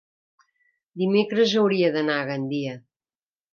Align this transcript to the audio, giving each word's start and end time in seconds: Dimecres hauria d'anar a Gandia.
Dimecres 1.01 1.55
hauria 1.61 1.93
d'anar 1.99 2.19
a 2.21 2.27
Gandia. 2.33 2.75